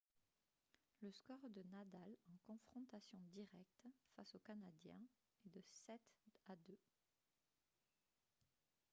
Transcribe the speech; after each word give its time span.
le 1.03 1.11
score 1.11 1.47
de 1.51 1.61
nadal 1.71 2.17
en 2.27 2.33
confrontations 2.47 3.19
directes 3.35 3.85
face 4.15 4.33
au 4.33 4.39
canadien 4.39 4.97
est 5.45 5.53
de 5.55 5.61
7-2 6.49 6.75